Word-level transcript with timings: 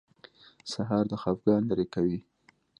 سهار 0.71 1.03
د 1.11 1.13
خفګان 1.21 1.61
لرې 1.69 1.85
کوي. 1.93 2.19